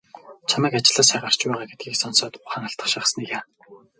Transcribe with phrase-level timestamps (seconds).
[0.49, 3.49] Чамайг ажлаасаа гарч байгаа гэдгийг сонсоод ухаан алдах шахсаныг яана.